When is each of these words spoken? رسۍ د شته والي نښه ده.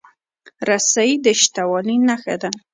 رسۍ 0.67 1.11
د 1.25 1.27
شته 1.41 1.63
والي 1.71 1.97
نښه 2.07 2.35
ده. 2.41 2.49